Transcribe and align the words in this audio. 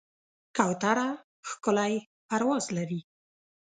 کوتره 0.57 1.07
ښکلی 1.49 1.93
پرواز 2.27 2.63
لري. 2.77 3.01